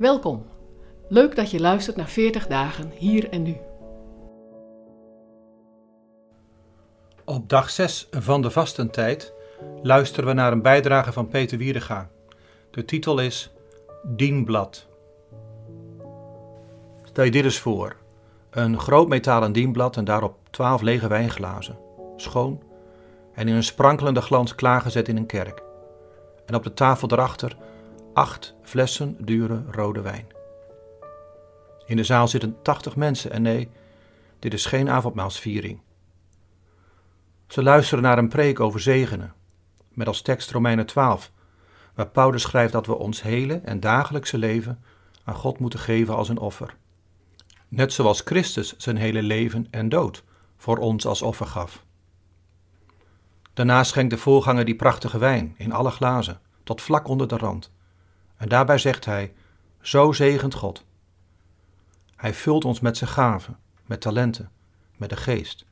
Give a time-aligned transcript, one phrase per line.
[0.00, 0.46] Welkom.
[1.08, 3.56] Leuk dat je luistert naar 40 dagen hier en nu.
[7.24, 9.32] Op dag 6 van de vastentijd
[9.82, 12.10] luisteren we naar een bijdrage van Peter Wiedega.
[12.70, 13.50] De titel is
[14.02, 14.86] Dienblad.
[17.02, 17.96] Stel je dit eens voor.
[18.50, 21.78] Een groot metalen dienblad en daarop twaalf lege wijnglazen.
[22.16, 22.62] Schoon
[23.34, 25.62] en in een sprankelende glans klaargezet in een kerk.
[26.46, 27.56] En op de tafel daarachter
[28.12, 30.26] acht flessen dure rode wijn.
[31.86, 33.68] In de zaal zitten tachtig mensen en nee,
[34.38, 35.80] dit is geen avondmaalsviering.
[37.46, 39.34] Ze luisteren naar een preek over zegenen,
[39.88, 41.32] met als tekst Romeinen 12,
[41.94, 44.82] waar Paulus schrijft dat we ons hele en dagelijkse leven
[45.24, 46.76] aan God moeten geven als een offer.
[47.68, 50.24] Net zoals Christus zijn hele leven en dood
[50.56, 51.84] voor ons als offer gaf.
[53.54, 57.72] Daarna schenkt de voorganger die prachtige wijn in alle glazen, tot vlak onder de rand.
[58.40, 59.32] En daarbij zegt hij:
[59.80, 60.84] Zo zegent God.
[62.16, 64.50] Hij vult ons met zijn gaven, met talenten,
[64.96, 65.66] met de geest.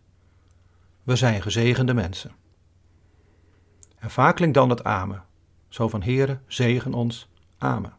[1.02, 2.32] We zijn gezegende mensen.
[3.98, 5.24] En vaak klinkt dan het amen,
[5.68, 7.96] zo van Heere, zegen ons, amen.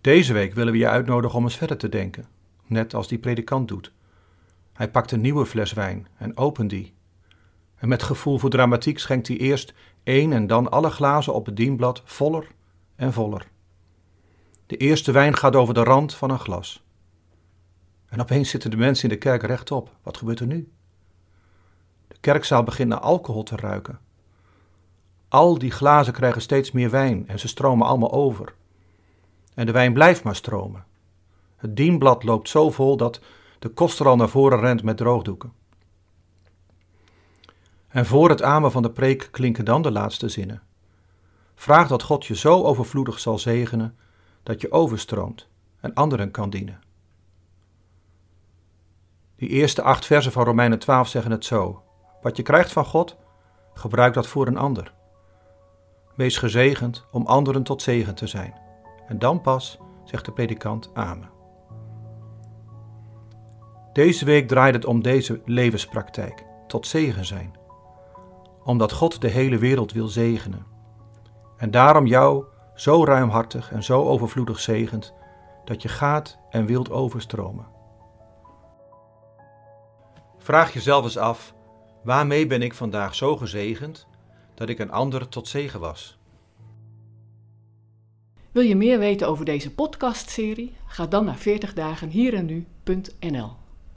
[0.00, 2.28] Deze week willen we je uitnodigen om eens verder te denken,
[2.66, 3.92] net als die predikant doet.
[4.72, 6.94] Hij pakt een nieuwe fles wijn en opent die.
[7.78, 11.56] En met gevoel voor dramatiek schenkt hij eerst één en dan alle glazen op het
[11.56, 12.46] dienblad voller
[12.96, 13.48] en voller.
[14.66, 16.82] De eerste wijn gaat over de rand van een glas.
[18.08, 19.96] En opeens zitten de mensen in de kerk rechtop.
[20.02, 20.72] Wat gebeurt er nu?
[22.08, 23.98] De kerkzaal begint naar alcohol te ruiken.
[25.28, 28.54] Al die glazen krijgen steeds meer wijn en ze stromen allemaal over.
[29.54, 30.84] En de wijn blijft maar stromen.
[31.56, 33.20] Het dienblad loopt zo vol dat
[33.58, 35.52] de koster al naar voren rent met droogdoeken.
[37.88, 40.62] En voor het amen van de preek klinken dan de laatste zinnen.
[41.54, 43.96] Vraag dat God je zo overvloedig zal zegenen
[44.42, 45.48] dat je overstroomt
[45.80, 46.80] en anderen kan dienen.
[49.36, 51.82] Die eerste acht versen van Romeinen 12 zeggen het zo:
[52.22, 53.16] Wat je krijgt van God,
[53.74, 54.92] gebruik dat voor een ander.
[56.16, 58.54] Wees gezegend om anderen tot zegen te zijn.
[59.06, 61.30] En dan pas zegt de predikant Amen.
[63.92, 67.56] Deze week draait het om deze levenspraktijk, tot zegen zijn.
[68.68, 70.66] Omdat God de hele wereld wil zegenen.
[71.56, 75.14] En daarom jou zo ruimhartig en zo overvloedig zegent,
[75.64, 77.66] dat je gaat en wilt overstromen.
[80.38, 81.54] Vraag jezelf eens af:
[82.02, 84.06] waarmee ben ik vandaag zo gezegend
[84.54, 86.18] dat ik een ander tot zegen was?
[88.52, 90.76] Wil je meer weten over deze podcastserie?
[90.86, 93.50] Ga dan naar 40dagenhierennu.nl